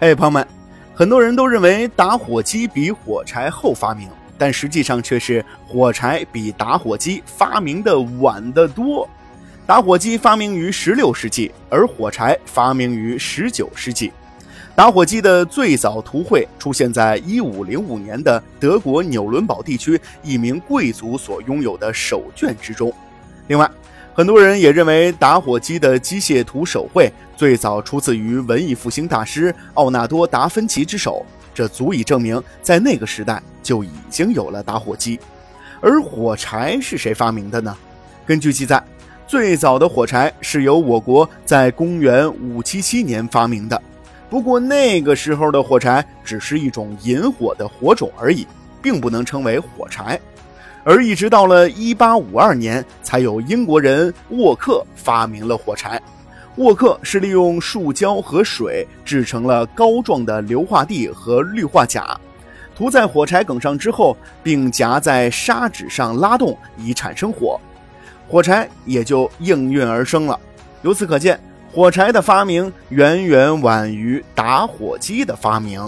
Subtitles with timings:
[0.00, 0.46] 哎，朋友们，
[0.94, 9.06] 很多人都认为打火机比火柴后发明，但实际上却是火柴比打火机发明的晚得多。
[9.66, 14.10] 打火机发明于16世纪，而火柴发明于19世纪。
[14.74, 22.90] 打火机的最早图绘出现在1505年的德国纽伦堡地区一名贵族所拥有的手卷之中。
[23.48, 23.70] 另外，
[24.20, 31.24] 很多人也认为打火机的机械图手绘最早出自于文艺复兴大师奥纳多·达芬奇之手，
[31.54, 35.18] 这足以证明在那个时代就已经有了打火机。
[35.80, 37.74] 而火柴是谁发明的呢？
[38.26, 38.84] 根据记载，
[39.26, 43.82] 最早的火柴是由我国在公元577年发明的，
[44.28, 48.46] 不过那个时候的火柴只是一种引火的火种而已，
[48.82, 50.20] 并不能称为火柴。
[50.84, 56.00] 而一直到了1852年，才有英国人沃克发明了火柴。
[56.56, 62.18] 沃克是利用树胶和水制成了膏状的硫化地和氯化钾，
[62.76, 67.60] 涂在火柴梗上之后，并夹在砂纸上拉动，以产生火，
[68.28, 70.38] 火柴也就应运而生了。
[70.82, 71.38] 由此可见，
[71.72, 75.80] 火柴的发明远远晚于打火机的发明。